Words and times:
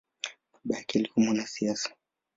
Baba 0.63 0.77
yake 0.77 0.99
alikua 0.99 1.23
mwanasiasa. 1.23 1.89